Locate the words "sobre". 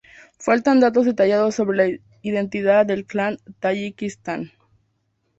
1.53-1.77